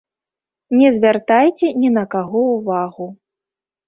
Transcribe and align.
Не 0.77 0.87
звяртайце 0.95 1.67
ні 1.81 1.89
на 1.97 2.03
каго 2.15 2.41
ўвагу. 2.55 3.07